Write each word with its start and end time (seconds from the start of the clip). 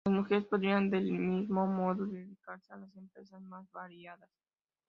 Las 0.03 0.15
mujeres 0.15 0.45
podrían, 0.47 0.89
del 0.89 1.11
mismo 1.11 1.67
modo, 1.67 2.07
dedicarse 2.07 2.73
a 2.73 2.77
las 2.77 2.95
empresas 2.95 3.39
más 3.39 3.69
variadas. 3.71 4.31